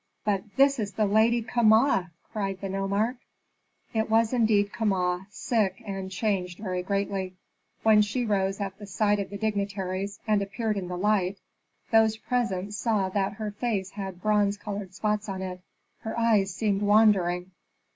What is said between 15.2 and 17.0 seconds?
on it. Her eyes seemed